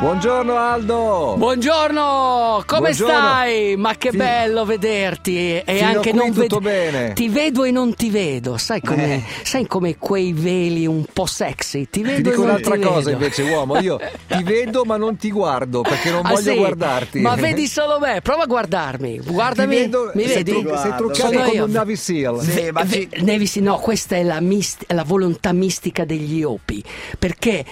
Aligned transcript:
Buongiorno 0.00 0.56
Aldo! 0.58 1.34
Buongiorno, 1.38 2.62
come 2.66 2.80
Buongiorno. 2.90 3.14
stai? 3.14 3.76
Ma 3.76 3.94
che 3.96 4.10
Fi- 4.10 4.16
bello 4.18 4.64
vederti 4.66 5.38
e 5.38 5.62
Fino 5.66 5.86
anche 5.86 6.10
qui 6.10 6.18
non 6.18 6.32
tutto 6.32 6.58
ved- 6.58 6.90
bene. 6.90 7.12
Ti 7.14 7.28
vedo 7.30 7.64
e 7.64 7.70
non 7.70 7.94
ti 7.94 8.10
vedo, 8.10 8.58
sai 8.58 8.82
come, 8.82 9.14
Eh. 9.14 9.22
sai 9.44 9.66
come 9.66 9.96
quei 9.96 10.34
veli 10.34 10.86
un 10.86 11.04
po' 11.10 11.24
sexy? 11.24 11.88
Ti 11.88 12.02
vedo 12.02 12.16
Ti 12.16 12.22
dico 12.22 12.34
e 12.34 12.36
non 12.38 12.44
un'altra 12.48 12.74
ti 12.74 12.80
cosa 12.82 12.98
vedo. 12.98 13.10
invece, 13.12 13.42
uomo. 13.44 13.78
Io 13.78 13.98
ti 14.26 14.42
vedo 14.44 14.84
ma 14.84 14.96
non 14.98 15.16
ti 15.16 15.30
guardo 15.30 15.80
perché 15.80 16.10
non 16.10 16.20
Ah, 16.26 16.30
voglio 16.30 16.52
sì? 16.52 16.56
guardarti. 16.58 17.20
Ma 17.20 17.34
vedi 17.36 17.66
solo 17.66 17.98
me, 17.98 18.20
prova 18.22 18.42
a 18.42 18.46
guardarmi. 18.46 19.20
Guardami, 19.24 19.74
Ti 19.76 19.82
vedo, 19.82 20.10
mi 20.14 20.26
sei, 20.26 20.34
vedi? 20.42 20.50
tru- 20.60 20.76
sei 20.76 20.92
truccato 20.96 21.28
Sono 21.28 21.42
come 21.44 21.54
io. 21.56 21.64
un 21.64 21.70
Navy 21.70 21.96
Seal. 21.96 22.40
Sì, 22.42 22.68
ma 22.72 22.82
Ve- 22.82 23.08
ci- 23.10 23.24
Navy 23.24 23.46
Seal, 23.46 23.64
no, 23.64 23.76
questa 23.78 24.16
è 24.16 24.22
la, 24.22 24.40
mist- 24.40 24.84
la 24.92 25.04
volontà 25.04 25.52
mistica 25.52 26.04
degli 26.04 26.42
Opi, 26.42 26.82
perché 27.18 27.64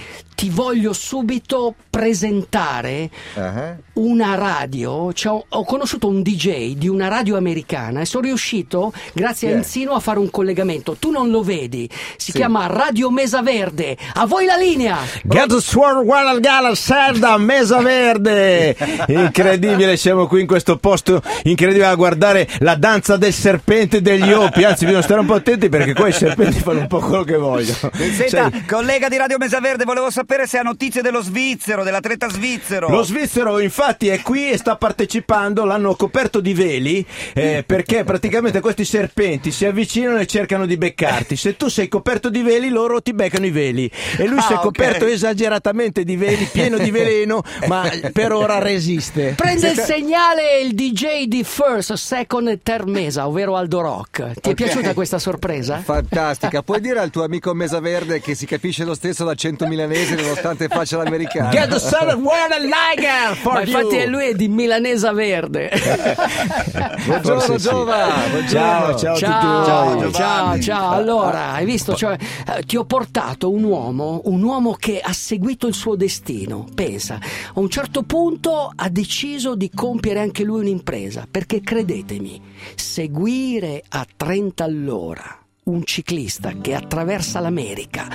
ti 0.43 0.51
voglio 0.51 0.93
subito 0.93 1.73
presentare 1.89 3.09
Ah, 3.35 3.77
una 3.95 4.35
radio, 4.35 5.13
cioè 5.13 5.33
ho, 5.35 5.45
ho 5.49 5.65
conosciuto 5.65 6.09
un 6.09 6.21
DJ 6.21 6.75
di 6.75 6.89
una 6.89 7.07
radio 7.07 7.37
americana 7.37 8.01
e 8.01 8.07
sono 8.07 8.25
riuscito, 8.25 8.93
grazie 9.13 9.47
Chi 9.47 9.53
a 9.55 9.57
è? 9.57 9.61
Enzino, 9.61 9.93
a 9.93 10.01
fare 10.01 10.19
un 10.19 10.29
collegamento. 10.31 10.97
Tu 10.99 11.13
non 11.13 11.31
lo 11.31 11.43
vedi, 11.45 11.89
si 12.17 12.33
Sì. 12.33 12.39
chiama 12.39 12.67
Radio 12.67 13.09
Mesa 13.13 13.41
Verde. 13.41 13.97
A 14.15 14.27
voi 14.27 14.45
la 14.47 14.57
linea! 14.57 14.99
Get 15.23 15.55
Sword 15.59 16.05
World 16.05 16.41
Gala 16.41 16.75
Serda 16.75 17.37
Mesa 17.39 17.81
Verde 17.81 18.75
incredibile 19.07 19.97
siamo 19.97 20.27
qui 20.27 20.41
in 20.41 20.47
questo 20.49 20.77
posto 20.79 21.23
incredibile 21.45 21.87
a 21.87 21.95
guardare 21.95 22.49
la 22.61 22.75
danza 22.75 23.17
del 23.17 23.33
serpente 23.33 24.03
degli 24.03 24.33
opi 24.33 24.65
anzi 24.65 24.87
bisogna 24.87 25.03
stare 25.05 25.21
un 25.21 25.27
po' 25.27 25.35
attenti 25.35 25.69
perché 25.69 25.95
qua 25.95 26.09
i 26.09 26.13
serpenti 26.13 26.59
fanno 26.59 26.81
un 26.81 26.87
po' 26.89 26.99
quello 26.99 27.23
che 27.23 27.37
vogliono 27.37 27.91
Senta, 27.93 28.51
Sai, 28.51 28.65
collega 28.67 29.09
di 29.09 29.17
Radio 29.17 29.37
Mesa 29.39 29.61
Verde, 29.61 29.85
volevo 29.85 30.11
sapere 30.11 30.31
se 30.47 30.59
ha 30.59 30.63
notizie 30.63 31.03
dello 31.03 31.21
svizzero, 31.23 31.85
dell'atleta 31.85 32.29
svizzero. 32.31 32.89
Lo 32.89 33.03
svizzero 33.03 33.59
infatti 33.61 34.09
è 34.09 34.21
qui 34.23 34.51
e 34.51 34.57
sta 34.57 34.77
partecipando, 34.77 35.65
l'hanno 35.65 35.95
coperto 35.95 36.41
di 36.41 36.55
veli 36.55 37.05
eh, 37.35 37.63
perché 37.67 38.03
praticamente 38.05 38.61
questi 38.61 38.85
serpenti 38.85 39.51
si 39.51 39.65
avvicinano 39.67 40.19
e 40.19 40.27
cercano 40.27 40.67
di 40.67 40.77
beccarti. 40.77 41.37
Se 41.37 41.57
tu 41.57 41.69
sei 41.69 41.89
coperto 41.89 42.29
di 42.31 42.43
veli 42.43 42.69
loro 42.71 43.01
ti 43.03 43.13
beccano 43.13 43.47
i 43.47 43.51
veli 43.51 43.91
e 44.19 44.27
lui 44.27 44.39
Ah, 44.39 44.43
si 44.43 44.53
è 44.53 44.57
ok. 44.57 44.63
coperto 44.63 45.07
esageratamente 45.07 46.03
di 46.05 46.17
veli, 46.17 46.45
pieno 46.47 46.79
di 46.79 46.91
veleno, 46.91 47.43
ma 47.67 47.89
per 48.13 48.33
ora 48.33 48.59
resiste. 48.59 49.35
Prende 49.37 49.71
il 49.71 49.79
segnale 49.79 50.61
il 50.61 50.75
DJ 50.75 51.25
di 51.27 51.45
First, 51.45 51.93
Second 51.95 52.49
e 52.49 52.59
Third 52.63 52.89
Mesa, 52.89 53.27
ovvero 53.29 53.57
Aldo 53.57 53.81
Rock. 53.81 54.41
Ti 54.41 54.51
è 54.51 54.55
piaciuta 54.55 54.95
questa 54.95 55.19
sorpresa? 55.19 55.79
Fantastica. 55.79 56.63
Puoi 56.63 56.81
dire 56.81 56.99
al 57.01 57.11
tuo 57.11 57.25
amico 57.25 57.53
Mesa 57.55 57.81
Verde 57.81 58.21
che 58.21 58.35
si 58.35 58.47
capisce 58.47 58.85
lo 58.85 58.95
stesso 58.95 59.25
l'accento 59.25 59.67
milanese 59.67 60.17
nonostante 60.23 60.69
faccia 60.69 60.97
l'americano? 60.97 61.51
Get 61.51 61.69
the 61.69 61.79
son 61.79 62.09
of 62.09 62.21
and 62.51 62.65
liger 62.65 63.37
for 63.37 63.53
Ma 63.55 63.63
you. 63.63 63.79
infatti 63.79 64.07
lui 64.07 64.27
è 64.27 64.35
di 64.35 64.49
Milanesa 64.49 65.13
Verde. 65.13 65.71
Buongiorno 67.05 67.59
sì. 67.59 67.69
Giova, 67.69 68.07
buongiorno. 68.31 68.49
Ciao, 68.49 68.99
ciao 68.99 69.17
Ciao, 69.17 69.85
voi. 69.85 70.01
ciao, 70.01 70.11
Giovanni. 70.11 70.63
ciao. 70.63 70.91
Allora, 70.93 71.53
hai 71.53 71.65
visto? 71.65 71.95
Cioè, 71.95 72.17
eh, 72.57 72.63
ti 72.63 72.77
ho 72.77 72.85
portato 72.85 73.51
un 73.51 73.65
uomo, 73.65 74.23
un 74.25 74.43
uomo 74.43 74.75
che 74.75 75.01
ha 75.01 75.13
seguito 75.13 75.67
il 75.67 75.75
suo 75.75 75.97
destino. 75.97 76.67
Pensa, 76.75 77.19
a 77.55 77.61
un 77.61 77.69
certo 77.69 78.03
punto 78.03 78.71
ha 78.75 78.89
deciso 78.89 79.55
di 79.55 79.71
compiere 79.75 80.21
anche 80.21 80.45
lui 80.45 80.61
un'impresa. 80.61 81.27
Perché 81.31 81.61
credetemi, 81.61 82.41
seguire 82.75 83.83
a 83.89 84.07
30 84.17 84.65
all'ora 84.65 85.42
un 85.65 85.85
ciclista 85.85 86.53
che 86.61 86.75
attraversa 86.75 87.39
l'America 87.39 88.09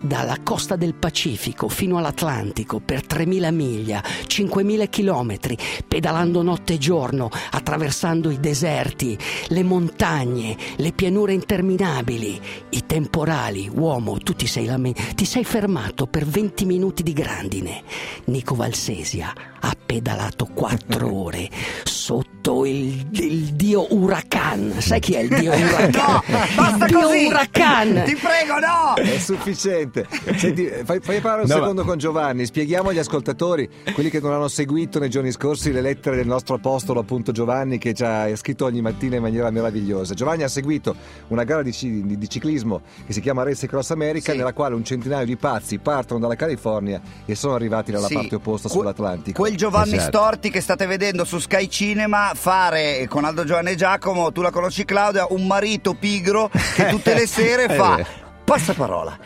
dalla 0.00 0.36
costa 0.42 0.76
del 0.76 0.94
Pacifico 0.94 1.68
fino 1.68 1.98
all'Atlantico 1.98 2.80
per 2.80 3.04
3.000 3.04 3.52
miglia, 3.52 4.02
5.000 4.02 4.88
chilometri, 4.88 5.56
pedalando 5.86 6.42
notte 6.42 6.74
e 6.74 6.78
giorno, 6.78 7.28
attraversando 7.50 8.30
i 8.30 8.38
deserti, 8.38 9.16
le 9.48 9.62
montagne, 9.62 10.56
le 10.76 10.92
pianure 10.92 11.32
interminabili, 11.32 12.40
i 12.70 12.86
temporali. 12.86 13.68
Uomo, 13.72 14.18
tu 14.18 14.34
ti 14.34 14.46
sei, 14.46 14.66
lame- 14.66 14.94
ti 15.14 15.24
sei 15.24 15.44
fermato 15.44 16.06
per 16.06 16.24
20 16.24 16.64
minuti 16.64 17.02
di 17.02 17.12
grandine. 17.12 17.82
Nico 18.26 18.54
Valsesia 18.54 19.32
ha 19.60 19.76
pedalato 19.84 20.46
4 20.46 21.14
ore 21.14 21.48
sotto 21.84 22.64
il, 22.64 23.06
il 23.12 23.54
dio 23.54 23.86
Huracan. 23.94 24.74
Sai 24.80 24.98
chi 24.98 25.14
è 25.14 25.20
il 25.20 25.28
dio 25.28 25.52
Huracan? 25.54 25.90
No, 25.92 26.22
basta 26.56 26.86
dio 26.98 27.06
così. 27.08 27.26
Huracan. 27.26 28.02
Ti 28.06 28.14
prego, 28.16 28.58
no! 28.58 28.94
È 28.94 29.18
sufficiente. 29.18 30.06
Senti, 30.36 30.70
fai, 30.84 31.00
fai 31.00 31.20
parlare 31.20 31.42
un 31.42 31.48
No, 31.48 31.54
ma- 31.54 31.60
secondo 31.60 31.84
con 31.84 31.98
Giovanni. 31.98 32.44
Spieghiamo 32.46 32.90
agli 32.90 32.98
ascoltatori, 32.98 33.68
quelli 33.94 34.10
che 34.10 34.20
non 34.20 34.32
hanno 34.32 34.48
seguito 34.48 34.98
nei 34.98 35.08
giorni 35.10 35.30
scorsi 35.32 35.72
le 35.72 35.80
lettere 35.80 36.16
del 36.16 36.26
nostro 36.26 36.54
apostolo, 36.56 37.00
appunto 37.00 37.32
Giovanni, 37.32 37.78
che 37.78 37.92
ci 37.94 38.02
ha 38.04 38.34
scritto 38.36 38.64
ogni 38.64 38.80
mattina 38.80 39.16
in 39.16 39.22
maniera 39.22 39.50
meravigliosa. 39.50 40.14
Giovanni 40.14 40.42
ha 40.42 40.48
seguito 40.48 40.94
una 41.28 41.44
gara 41.44 41.62
di, 41.62 41.74
di- 41.80 42.18
di 42.18 42.28
ciclismo 42.28 42.82
che 43.06 43.12
si 43.12 43.20
chiama 43.20 43.42
Race 43.42 43.66
Cross 43.66 43.90
America, 43.90 44.32
Sì. 44.32 44.38
nella 44.38 44.52
quale 44.52 44.74
un 44.74 44.84
centinaio 44.84 45.24
di 45.26 45.36
pazzi 45.36 45.78
partono 45.78 46.20
dalla 46.20 46.36
California 46.36 47.00
e 47.24 47.34
sono 47.34 47.54
arrivati 47.54 47.90
dalla 47.92 48.06
Sì. 48.06 48.14
parte 48.14 48.34
opposta 48.36 48.68
Que- 48.68 48.78
sull'Atlantico. 48.78 49.40
Quel 49.42 49.56
Giovanni 49.56 49.94
Esatto. 49.96 50.18
Storti 50.18 50.50
che 50.50 50.60
state 50.60 50.86
vedendo 50.86 51.24
su 51.24 51.38
Sky 51.38 51.68
Cinema 51.68 52.32
fare 52.34 53.06
con 53.08 53.24
Aldo 53.24 53.44
Giovanni 53.44 53.70
e 53.70 53.74
Giacomo, 53.74 54.30
tu 54.32 54.42
la 54.42 54.50
conosci 54.50 54.84
Claudia, 54.84 55.26
un 55.30 55.46
marito 55.46 55.94
pigro 55.94 56.50
che 56.74 56.81
tutte 56.88 57.14
le 57.14 57.26
sere 57.26 57.64
È 57.64 57.74
fa. 57.76 58.21
Passaparola, 58.56 59.16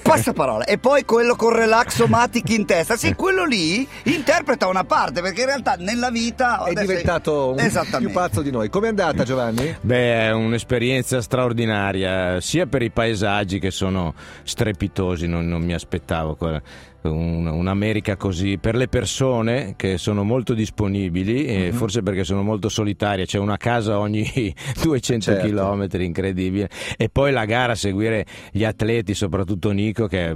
passaparola 0.00 0.64
e 0.64 0.78
poi 0.78 1.04
quello 1.04 1.36
con 1.36 1.52
relaxomatic 1.52 2.48
in 2.50 2.64
testa. 2.64 2.96
Sì, 2.96 3.14
quello 3.14 3.44
lì 3.44 3.86
interpreta 4.04 4.66
una 4.66 4.84
parte 4.84 5.20
perché 5.20 5.40
in 5.42 5.46
realtà 5.48 5.74
nella 5.78 6.10
vita 6.10 6.64
È 6.64 6.72
diventato 6.72 7.50
un 7.50 7.58
Esattamente. 7.58 8.06
più 8.06 8.12
pazzo 8.12 8.40
di 8.40 8.50
noi. 8.50 8.70
Com'è 8.70 8.88
andata 8.88 9.24
Giovanni? 9.24 9.76
Beh, 9.82 10.28
è 10.28 10.32
un'esperienza 10.32 11.20
straordinaria, 11.20 12.40
sia 12.40 12.64
per 12.64 12.80
i 12.80 12.90
paesaggi 12.90 13.58
che 13.58 13.70
sono 13.70 14.14
strepitosi, 14.42 15.26
non, 15.26 15.46
non 15.46 15.60
mi 15.60 15.74
aspettavo 15.74 16.34
quella- 16.34 16.62
un- 17.02 17.46
un'America 17.48 18.16
così, 18.16 18.58
per 18.58 18.76
le 18.76 18.86
persone 18.86 19.74
che 19.76 19.98
sono 19.98 20.22
molto 20.22 20.54
disponibili, 20.54 21.46
e 21.46 21.70
Mhm. 21.72 21.76
forse 21.76 22.00
perché 22.00 22.22
sono 22.22 22.42
molto 22.44 22.68
solitarie, 22.68 23.26
c'è 23.26 23.38
una 23.38 23.56
casa 23.56 23.98
ogni 23.98 24.22
200 24.80 25.32
Certo. 25.32 25.48
km, 25.48 25.88
incredibile, 26.00 26.68
e 26.96 27.08
poi 27.08 27.32
la 27.32 27.44
gara, 27.44 27.74
seguire 27.74 28.24
gli 28.52 28.61
atleti, 28.64 29.14
soprattutto 29.14 29.70
Nico, 29.70 30.06
che 30.06 30.34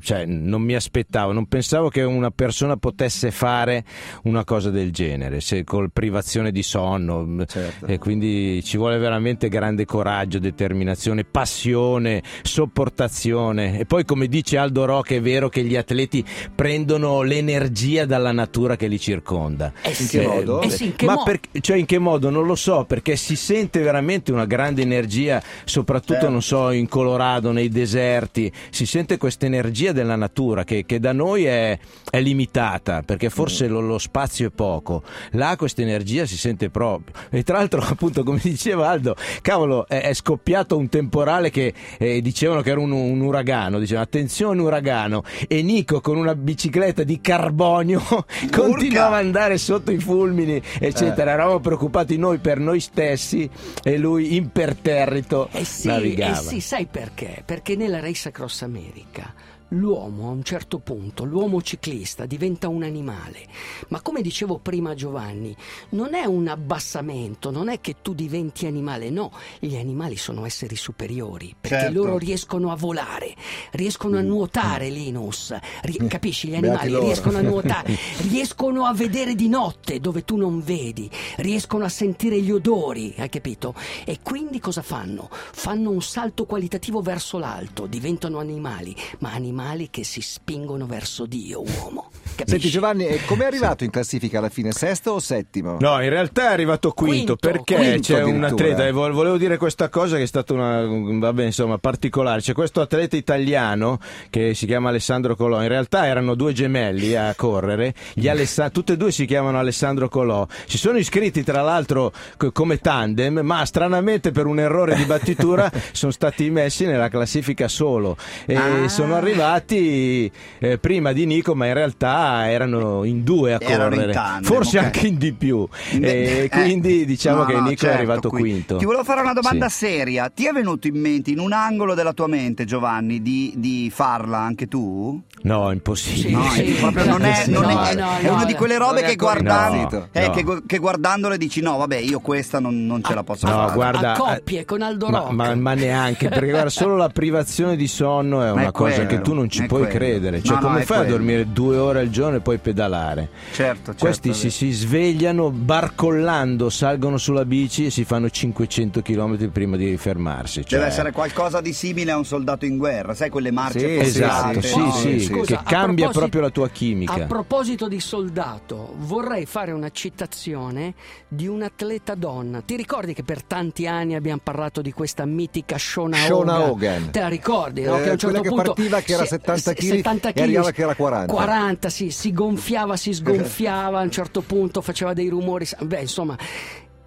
cioè, 0.00 0.24
non 0.26 0.62
mi 0.62 0.74
aspettavo, 0.74 1.32
non 1.32 1.46
pensavo 1.46 1.88
che 1.88 2.02
una 2.02 2.30
persona 2.30 2.76
potesse 2.76 3.30
fare 3.30 3.84
una 4.24 4.44
cosa 4.44 4.70
del 4.70 4.90
genere, 4.92 5.40
se 5.40 5.64
col 5.64 5.90
privazione 5.92 6.50
di 6.52 6.62
sonno, 6.62 7.44
Certo. 7.46 7.86
e 7.86 7.98
quindi 7.98 8.62
ci 8.64 8.76
vuole 8.76 8.98
veramente 8.98 9.48
grande 9.48 9.84
coraggio, 9.84 10.38
determinazione, 10.38 11.24
passione, 11.24 12.22
sopportazione. 12.42 13.78
E 13.78 13.84
poi, 13.86 14.04
come 14.04 14.26
dice 14.28 14.56
Aldo 14.56 14.84
Rock, 14.84 15.12
è 15.12 15.20
vero 15.20 15.48
che 15.48 15.62
gli 15.64 15.76
atleti 15.76 16.24
prendono 16.54 17.22
l'energia 17.22 18.04
dalla 18.04 18.32
natura 18.32 18.76
che 18.76 18.86
li 18.86 18.98
circonda. 18.98 19.72
Eh 19.82 19.88
In 19.88 19.94
sì. 19.94 20.18
che 20.18 20.26
modo? 20.26 20.60
Eh 20.62 20.70
sì, 20.70 20.84
in 20.86 20.96
che 20.96 21.06
Ma 21.06 21.14
mo- 21.14 21.22
per- 21.24 21.40
cioè 21.60 21.76
in 21.76 21.86
che 21.86 21.98
modo? 21.98 22.30
Non 22.30 22.46
lo 22.46 22.54
so, 22.54 22.84
perché 22.84 23.16
si 23.16 23.36
sente 23.36 23.80
veramente 23.80 24.32
una 24.32 24.46
grande 24.46 24.82
energia, 24.82 25.42
soprattutto, 25.64 26.12
Certo. 26.14 26.30
non 26.30 26.42
so, 26.42 26.70
in 26.70 26.88
Colorado, 26.88 27.50
nei 27.58 27.68
deserti, 27.68 28.50
si 28.70 28.86
sente 28.86 29.16
questa 29.16 29.46
energia 29.46 29.90
della 29.92 30.14
natura 30.16 30.62
che, 30.64 30.84
che 30.86 31.00
da 31.00 31.12
noi 31.12 31.44
è, 31.44 31.76
è 32.10 32.20
limitata, 32.20 33.02
perché 33.02 33.30
forse 33.30 33.66
Mm. 33.68 33.72
lo, 33.72 33.80
lo 33.80 33.98
spazio 33.98 34.46
è 34.46 34.50
poco. 34.50 35.02
Là 35.32 35.56
questa 35.56 35.82
energia 35.82 36.24
si 36.26 36.36
sente 36.36 36.70
proprio. 36.70 37.14
E 37.30 37.42
tra 37.42 37.56
l'altro, 37.58 37.80
appunto, 37.88 38.22
come 38.22 38.38
diceva 38.42 38.88
Aldo, 38.88 39.16
cavolo, 39.42 39.86
è, 39.88 40.02
è 40.02 40.14
scoppiato 40.14 40.76
un 40.76 40.88
temporale 40.88 41.50
che 41.50 41.72
eh, 41.98 42.20
dicevano 42.22 42.60
che 42.62 42.70
era 42.70 42.80
un, 42.80 42.92
un 42.92 43.20
uragano, 43.20 43.78
dicevano 43.80 44.04
attenzione 44.04 44.60
uragano, 44.62 45.24
e 45.48 45.62
Nico 45.62 46.00
con 46.00 46.16
una 46.16 46.34
bicicletta 46.36 47.02
di 47.02 47.20
carbonio 47.20 48.00
continuava 48.52 49.16
ad 49.16 49.24
andare 49.24 49.58
sotto 49.58 49.90
i 49.90 49.98
fulmini, 49.98 50.62
eccetera. 50.78 51.32
Eravamo 51.32 51.58
preoccupati 51.60 52.16
noi 52.16 52.38
per 52.38 52.58
noi 52.60 52.78
stessi 52.80 53.48
e 53.82 53.98
lui 53.98 54.36
imperterrito 54.36 55.48
Eh 55.52 55.64
sì, 55.64 55.88
navigava. 55.88 56.38
eh 56.38 56.42
sì, 56.42 56.60
sai 56.60 56.86
perché? 56.86 57.37
Perché 57.44 57.76
nella 57.76 58.00
Race 58.00 58.28
Across 58.28 58.62
America 58.62 59.34
l'uomo 59.70 60.28
a 60.28 60.32
un 60.32 60.42
certo 60.42 60.78
punto, 60.78 61.24
l'uomo 61.24 61.60
ciclista 61.60 62.24
diventa 62.26 62.68
un 62.68 62.82
animale. 62.82 63.46
Ma 63.88 64.00
come 64.00 64.22
dicevo 64.22 64.58
prima 64.58 64.94
Giovanni, 64.94 65.54
non 65.90 66.14
è 66.14 66.24
un 66.24 66.48
abbassamento, 66.48 67.50
non 67.50 67.68
è 67.68 67.80
che 67.80 67.96
tu 68.02 68.14
diventi 68.14 68.66
animale, 68.66 69.10
no, 69.10 69.32
gli 69.58 69.76
animali 69.76 70.16
sono 70.16 70.44
esseri 70.44 70.76
superiori, 70.76 71.54
perché 71.58 71.76
Certo. 71.78 71.92
loro 71.92 72.18
riescono 72.18 72.70
a 72.72 72.76
volare, 72.76 73.34
riescono 73.72 74.16
a 74.16 74.20
nuotare, 74.20 74.88
Linus, 74.88 75.54
ri- 75.82 76.06
capisci? 76.06 76.48
Gli 76.48 76.56
animali 76.56 76.98
riescono 76.98 77.38
a 77.38 77.42
nuotare, 77.42 77.96
riescono 78.28 78.84
a 78.86 78.94
vedere 78.94 79.34
di 79.34 79.48
notte 79.48 80.00
dove 80.00 80.24
tu 80.24 80.36
non 80.36 80.60
vedi, 80.60 81.10
riescono 81.36 81.84
a 81.84 81.88
sentire 81.88 82.40
gli 82.40 82.50
odori, 82.50 83.14
hai 83.18 83.28
capito? 83.28 83.74
E 84.04 84.20
quindi 84.22 84.60
cosa 84.60 84.82
fanno? 84.82 85.28
Fanno 85.30 85.90
un 85.90 86.02
salto 86.02 86.46
qualitativo 86.46 87.00
verso 87.00 87.38
l'alto, 87.38 87.86
diventano 87.86 88.38
animali, 88.38 88.94
ma 89.18 89.32
animali 89.32 89.56
che 89.90 90.04
si 90.04 90.20
spingono 90.20 90.86
verso 90.86 91.26
Dio, 91.26 91.62
uomo. 91.62 92.10
Capisci? 92.38 92.58
Senti 92.58 92.70
Giovanni, 92.70 93.06
e 93.06 93.20
com'è 93.24 93.44
arrivato 93.44 93.84
in 93.84 93.90
classifica 93.90 94.38
alla 94.38 94.48
fine? 94.48 94.72
Sesto 94.72 95.12
o 95.12 95.18
settimo? 95.18 95.76
No, 95.80 96.00
in 96.02 96.08
realtà 96.08 96.42
è 96.50 96.52
arrivato 96.52 96.92
quinto, 96.92 97.36
Quinto, 97.36 97.36
perché 97.36 97.74
quinto 97.74 98.00
c'è 98.00 98.22
un 98.22 98.44
atleta, 98.44 98.86
e 98.86 98.92
vo- 98.92 99.10
volevo 99.12 99.36
dire 99.36 99.56
questa 99.56 99.88
cosa 99.88 100.16
che 100.16 100.22
è 100.22 100.26
stata 100.26 100.52
una, 100.52 100.84
vabbè, 100.86 101.44
insomma, 101.44 101.78
particolare. 101.78 102.40
C'è 102.40 102.52
questo 102.52 102.80
atleta 102.80 103.16
italiano 103.16 103.98
che 104.30 104.54
si 104.54 104.66
chiama 104.66 104.88
Alessandro 104.90 105.34
Colò. 105.36 105.60
In 105.62 105.68
realtà 105.68 106.06
erano 106.06 106.34
due 106.34 106.52
gemelli 106.52 107.14
a 107.16 107.34
correre, 107.36 107.94
gli 108.14 108.28
Alessa- 108.28 108.70
tutte 108.70 108.92
e 108.92 108.96
due 108.96 109.10
si 109.12 109.24
chiamano 109.26 109.58
Alessandro 109.58 110.08
Colò. 110.08 110.46
Si 110.66 110.78
sono 110.78 110.98
iscritti 110.98 111.42
tra 111.42 111.62
l'altro 111.62 112.12
co- 112.36 112.52
come 112.52 112.78
tandem, 112.78 113.40
ma 113.40 113.64
stranamente 113.64 114.30
per 114.30 114.46
un 114.46 114.58
errore 114.60 114.94
di 114.94 115.04
battitura 115.04 115.70
sono 115.92 116.12
stati 116.12 116.48
messi 116.50 116.86
nella 116.86 117.08
classifica 117.08 117.66
solo 117.68 118.16
e 118.46 118.54
Ah. 118.56 118.88
sono 118.88 119.14
arrivati 119.14 120.30
eh, 120.58 120.78
prima 120.78 121.12
di 121.12 121.26
Nico, 121.26 121.54
ma 121.54 121.66
in 121.66 121.74
realtà 121.74 122.27
erano 122.48 123.04
in 123.04 123.22
due 123.24 123.54
a 123.54 123.58
Erano 123.60 123.84
in 123.86 123.90
correre, 123.90 124.12
tandem, 124.12 124.42
forse 124.42 124.78
ok. 124.78 124.84
anche 124.84 125.06
in 125.06 125.16
di 125.18 125.32
più. 125.32 125.66
Eh, 125.92 126.42
E 126.44 126.48
quindi 126.50 127.04
diciamo 127.04 127.38
no, 127.40 127.44
che 127.46 127.54
Nico 127.54 127.68
è 127.70 127.76
certo, 127.76 127.96
arrivato 127.96 128.28
qui. 128.28 128.40
quinto. 128.40 128.76
Ti 128.76 128.84
volevo 128.84 129.04
fare 129.04 129.20
una 129.20 129.32
domanda 129.32 129.68
Sì. 129.68 129.86
seria. 129.86 130.30
Ti 130.34 130.46
è 130.46 130.52
venuto 130.52 130.86
in 130.86 130.98
mente, 131.00 131.30
in 131.30 131.38
un 131.38 131.52
angolo 131.52 131.94
della 131.94 132.12
tua 132.12 132.26
mente, 132.26 132.64
Giovanni, 132.64 133.20
di, 133.22 133.52
di 133.56 133.90
farla 133.92 134.38
anche 134.38 134.66
tu? 134.68 135.20
No, 135.42 135.70
impossibile. 135.72 136.28
Sì, 136.28 136.32
No, 136.32 136.42
sì. 136.50 136.62
proprio 136.80 137.04
non 137.06 137.22
è, 137.24 137.44
non 137.46 137.64
è- 137.64 137.74
no, 137.74 137.84
è- 137.84 137.94
no, 137.94 138.10
è 138.18 138.22
no, 138.26 138.32
una 138.34 138.44
di 138.44 138.54
quelle 138.54 138.76
robe 138.78 139.00
è 139.00 139.04
che, 139.04 139.12
impazzito. 139.12 140.08
eh, 140.12 140.30
che, 140.30 140.44
che 140.66 140.78
guardandole 140.78 141.38
dici 141.38 141.60
no, 141.60 141.76
vabbè, 141.76 141.96
io 141.96 142.20
questa 142.20 142.58
non, 142.60 142.86
non 142.86 143.02
ce 143.02 143.14
la 143.14 143.22
posso 143.22 143.46
No, 143.46 143.52
fare. 143.52 143.72
guarda, 143.74 144.12
a 144.12 144.16
coppie 144.16 144.64
con 144.64 144.82
Aldo 144.82 145.08
ma, 145.08 145.18
Rock. 145.18 145.30
ma- 145.32 145.54
ma 145.54 145.74
neanche 145.74 146.28
perché 146.28 146.50
guarda, 146.50 146.70
solo 146.70 146.96
la 146.96 147.08
privazione 147.08 147.76
di 147.76 147.86
sonno 147.86 148.42
è 148.42 148.46
Ma 148.46 148.52
una 148.52 148.62
è 148.68 148.72
cosa 148.72 148.94
quello, 148.94 149.08
che 149.08 149.20
tu 149.20 149.34
non 149.34 149.48
ci 149.48 149.62
è 149.62 149.66
puoi 149.66 149.82
quello. 149.82 149.94
credere. 149.96 150.42
Cioè, 150.42 150.58
come 150.58 150.80
è 150.80 150.84
fai 150.84 150.96
a 150.98 151.00
quello. 151.02 151.16
dormire 151.16 151.52
due 151.52 151.76
ore 151.76 152.00
al 152.00 152.08
giorno 152.10 152.17
e 152.26 152.40
poi 152.40 152.58
pedalare? 152.58 153.28
Certo, 153.52 153.84
certo. 153.86 154.04
Questi 154.04 154.34
si, 154.34 154.50
si 154.50 154.70
svegliano 154.70 155.50
barcollando, 155.50 156.70
salgono 156.70 157.16
sulla 157.16 157.44
bici 157.44 157.86
e 157.86 157.90
si 157.90 158.04
fanno 158.04 158.28
500 158.30 159.02
km 159.02 159.48
prima 159.50 159.76
di 159.76 159.96
fermarsi. 159.96 160.64
Cioè, 160.64 160.78
Deve 160.78 160.90
essere 160.90 161.12
qualcosa 161.12 161.60
di 161.60 161.72
simile 161.72 162.12
a 162.12 162.16
un 162.16 162.24
soldato 162.24 162.64
in 162.64 162.76
guerra, 162.76 163.14
sai 163.14 163.30
quelle 163.30 163.50
marce 163.50 163.78
Sì, 163.80 163.96
Esatto, 163.98 164.60
sì, 164.60 164.76
No, 164.78 164.92
sì, 164.92 165.08
che 165.16 165.20
scusa, 165.20 165.58
a 165.60 165.62
cambia 165.62 166.08
proprio 166.08 166.40
la 166.42 166.50
tua 166.50 166.68
chimica. 166.68 167.12
A 167.14 167.26
proposito 167.26 167.88
di 167.88 168.00
soldato, 168.00 168.94
vorrei 168.98 169.46
fare 169.46 169.72
una 169.72 169.90
citazione 169.90 170.94
di 171.28 171.46
un'atleta 171.46 172.14
donna. 172.14 172.60
Ti 172.64 172.76
ricordi 172.76 173.14
che 173.14 173.22
per 173.22 173.42
tanti 173.42 173.86
anni 173.86 174.14
abbiamo 174.14 174.40
parlato 174.42 174.82
di 174.82 174.92
questa 174.92 175.24
mitica 175.24 175.76
Shona, 175.78 176.16
Shona 176.16 176.70
Hogan. 176.70 177.10
Te 177.10 177.20
la 177.20 177.28
ricordi? 177.28 177.82
No? 177.82 177.98
Eh, 177.98 178.02
che 178.02 178.08
a 178.08 178.12
un 178.12 178.18
certo 178.18 178.40
che 178.40 178.48
punto 178.48 178.72
partiva 178.74 179.00
che 179.00 179.12
era 179.12 179.22
si- 179.22 179.28
70 179.28 179.58
se- 179.60 179.74
chili 179.74 179.96
70 179.96 180.28
e 180.28 180.32
chili, 180.32 180.44
arrivava 180.44 180.70
che 180.70 180.82
era 180.82 180.94
40. 180.94 181.32
40, 181.32 181.88
sì, 181.90 182.07
si 182.10 182.32
gonfiava, 182.32 182.96
si 182.96 183.12
sgonfiava, 183.12 184.00
a 184.00 184.02
un 184.02 184.10
certo 184.10 184.40
punto 184.42 184.80
faceva 184.80 185.12
dei 185.12 185.28
rumori. 185.28 185.66
Beh, 185.80 186.00
insomma, 186.00 186.36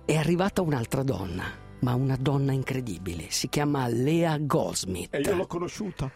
è 0.06 0.16
arrivata 0.16 0.62
un'altra 0.62 1.04
donna. 1.04 1.60
Ma 1.82 1.96
una 1.96 2.16
donna 2.16 2.52
incredibile, 2.52 3.26
si 3.30 3.50
chiama 3.50 3.88
Lea 3.88 4.38
Goldsmith. 4.38 5.16
E 5.16 5.22
io 5.22 5.34
l'ho 5.34 5.48
conosciuta. 5.48 6.12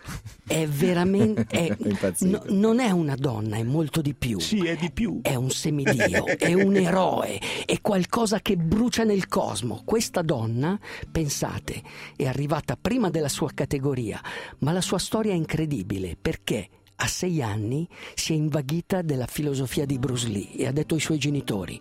È 0.46 0.68
veramente. 0.68 1.48
è- 1.48 1.76
Impazzito. 1.84 2.44
no- 2.46 2.56
non 2.56 2.80
è 2.80 2.92
una 2.92 3.16
donna, 3.16 3.58
è 3.58 3.64
molto 3.64 4.02
di 4.02 4.14
più. 4.14 4.40
Sì, 4.40 4.60
è 4.64 4.76
di 4.76 4.92
più. 4.92 5.22
È 5.24 5.34
un 5.34 5.50
semidio, 5.50 6.28
è 6.38 6.54
un 6.54 6.76
eroe, 6.76 7.40
è 7.66 7.82
qualcosa 7.82 8.42
che 8.42 8.58
brucia 8.58 9.06
nel 9.06 9.28
cosmo. 9.28 9.82
Questa 9.84 10.22
donna, 10.22 10.78
pensate, 11.12 11.82
è 12.16 12.28
arrivata 12.28 12.78
prima 12.80 13.10
della 13.10 13.28
sua 13.28 13.50
categoria, 13.52 14.22
ma 14.60 14.72
la 14.72 14.82
sua 14.82 15.00
storia 15.00 15.32
è 15.32 15.36
incredibile 15.36 16.16
perché 16.16 16.70
a 16.98 17.08
sei 17.08 17.42
anni 17.42 17.88
si 18.14 18.34
è 18.34 18.36
invaghita 18.36 19.02
della 19.02 19.26
filosofia 19.26 19.86
di 19.86 20.00
Bruce 20.00 20.30
Lee 20.30 20.56
e 20.56 20.68
ha 20.68 20.72
detto 20.72 20.94
ai 20.94 21.02
suoi 21.02 21.18
genitori: 21.18 21.80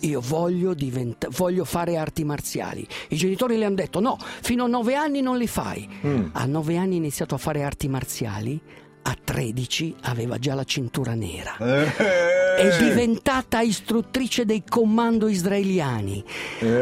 Io 0.00 0.20
voglio, 0.20 0.74
diventa- 0.74 1.28
voglio 1.30 1.64
fare 1.64 1.96
arti 1.96 2.24
marziali. 2.24 2.86
I 3.08 3.16
genitori 3.16 3.56
le 3.56 3.64
hanno 3.64 3.76
detto: 3.76 4.00
No, 4.00 4.18
fino 4.18 4.64
a 4.64 4.68
nove 4.68 4.94
anni 4.94 5.20
non 5.20 5.38
li 5.38 5.46
fai. 5.46 5.88
Mm. 6.04 6.28
A 6.32 6.44
nove 6.46 6.76
anni 6.76 6.94
ha 6.94 6.98
iniziato 6.98 7.34
a 7.34 7.38
fare 7.38 7.62
arti 7.62 7.88
marziali. 7.88 8.60
A 9.08 9.16
13 9.22 9.94
aveva 10.02 10.36
già 10.36 10.54
la 10.54 10.64
cintura 10.64 11.14
nera. 11.14 11.56
È 11.58 12.76
diventata 12.78 13.60
istruttrice 13.60 14.44
dei 14.44 14.64
comando 14.68 15.28
israeliani. 15.28 16.24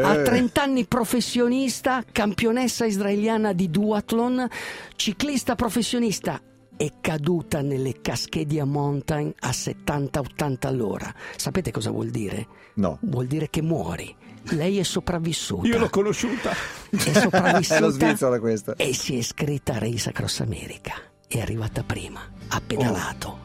A 0.01 0.21
30 0.23 0.59
anni 0.59 0.85
professionista, 0.85 2.03
campionessa 2.11 2.85
israeliana 2.85 3.53
di 3.53 3.69
duathlon, 3.69 4.47
ciclista 4.95 5.53
professionista. 5.53 6.41
È 6.77 6.91
caduta 6.99 7.61
nelle 7.61 8.01
Cascadia 8.01 8.65
Mountain 8.65 9.33
a 9.39 9.49
70-80 9.49 10.67
all'ora. 10.67 11.13
Sapete 11.37 11.71
cosa 11.71 11.89
vuol 11.89 12.09
dire? 12.09 12.47
No. 12.75 12.97
Vuol 13.01 13.27
dire 13.27 13.49
che 13.49 13.61
muori. 13.61 14.13
Lei 14.49 14.77
è 14.79 14.83
sopravvissuta. 14.83 15.67
Io 15.67 15.77
l'ho 15.79 15.89
conosciuta. 15.89 16.51
È 16.51 16.95
È 16.95 17.13
lo 17.13 17.19
sopravvissuta 17.21 17.89
Svizzera 17.91 18.39
questa. 18.39 18.75
e 18.75 18.93
si 18.93 19.13
è 19.13 19.17
iscritta 19.17 19.73
a 19.75 19.79
Race 19.79 20.09
Across 20.09 20.41
America. 20.41 20.93
È 21.27 21.39
arrivata 21.39 21.83
prima, 21.83 22.21
ha 22.49 22.61
pedalato 22.65 23.39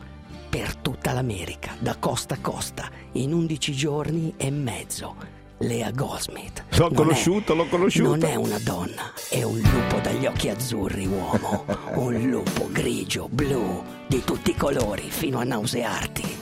per 0.51 0.75
tutta 0.77 1.13
l'America, 1.13 1.77
da 1.79 1.97
costa 1.99 2.35
a 2.35 2.39
costa, 2.41 2.91
in 3.13 3.33
11 3.33 3.73
giorni 3.73 4.35
e 4.37 4.51
mezzo. 4.51 5.39
Lea 5.63 5.91
Goldsmith. 5.91 6.65
L'ho 6.71 6.85
Non 6.85 6.93
è- 6.93 6.95
conosciuta, 6.97 7.53
l'ho 7.53 7.67
conosciuta. 7.69 8.09
Non 8.09 8.25
è 8.25 8.35
una 8.35 8.59
donna, 8.61 9.13
è 9.29 9.43
un 9.43 9.59
lupo 9.59 10.01
dagli 10.03 10.25
occhi 10.25 10.49
azzurri, 10.49 11.07
uomo. 11.07 11.65
un 11.97 12.15
lupo 12.31 12.69
grigio, 12.71 13.29
blu, 13.31 13.83
di 14.07 14.23
tutti 14.25 14.51
i 14.53 14.57
colori, 14.57 15.05
fino 15.11 15.39
a 15.39 15.45
nausearti. 15.45 16.39